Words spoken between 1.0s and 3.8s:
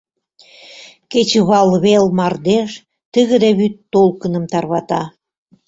Кечывалвел мардеж тыгыде вӱд